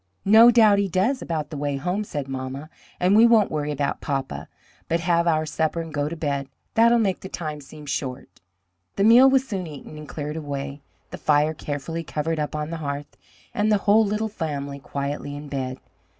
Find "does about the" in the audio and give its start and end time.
0.87-1.57